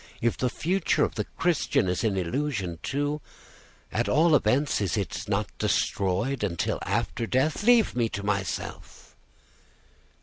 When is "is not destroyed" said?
5.15-6.43